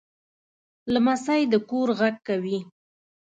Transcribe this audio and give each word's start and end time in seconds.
لمسی 0.93 1.41
د 1.51 1.53
کور 1.69 1.89
غږ 1.99 2.25
وي. 2.43 2.59